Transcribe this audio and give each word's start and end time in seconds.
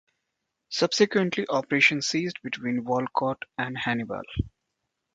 Subsequently 0.69 1.45
operations 1.49 2.07
ceased 2.07 2.41
between 2.41 2.85
Wolcott 2.85 3.37
and 3.59 3.77
Hannibal. 3.77 4.23